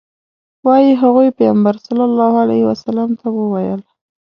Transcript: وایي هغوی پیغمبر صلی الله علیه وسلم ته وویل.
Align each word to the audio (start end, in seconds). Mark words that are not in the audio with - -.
وایي 0.65 0.91
هغوی 1.01 1.27
پیغمبر 1.39 1.75
صلی 1.85 2.03
الله 2.09 2.33
علیه 2.43 2.63
وسلم 2.69 3.09
ته 3.19 3.27
وویل. 3.37 3.81